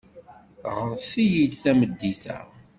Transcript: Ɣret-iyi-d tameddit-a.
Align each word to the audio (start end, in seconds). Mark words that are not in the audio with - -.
Ɣret-iyi-d 0.77 1.53
tameddit-a. 1.63 2.39